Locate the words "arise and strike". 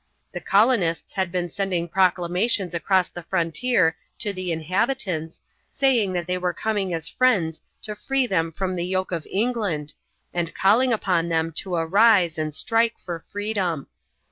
11.75-12.97